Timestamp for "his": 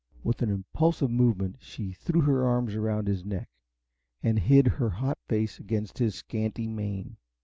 3.07-3.23, 5.99-6.15